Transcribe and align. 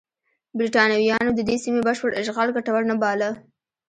برېټانویانو 0.57 1.31
د 1.35 1.39
دې 1.49 1.55
سیمې 1.63 1.81
بشپړ 1.87 2.11
اشغال 2.21 2.49
ګټور 2.55 2.81
نه 2.91 2.95
باله. 3.01 3.29